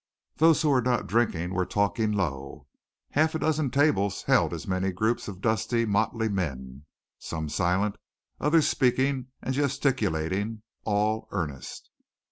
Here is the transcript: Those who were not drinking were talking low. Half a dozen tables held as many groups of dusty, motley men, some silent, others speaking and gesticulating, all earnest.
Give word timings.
Those 0.37 0.63
who 0.63 0.69
were 0.69 0.81
not 0.81 1.05
drinking 1.05 1.53
were 1.53 1.63
talking 1.63 2.11
low. 2.11 2.65
Half 3.11 3.35
a 3.35 3.37
dozen 3.37 3.69
tables 3.69 4.23
held 4.23 4.51
as 4.51 4.65
many 4.67 4.91
groups 4.91 5.27
of 5.27 5.41
dusty, 5.41 5.85
motley 5.85 6.27
men, 6.27 6.85
some 7.19 7.49
silent, 7.49 7.97
others 8.39 8.67
speaking 8.67 9.27
and 9.43 9.53
gesticulating, 9.53 10.63
all 10.85 11.27
earnest. 11.29 11.91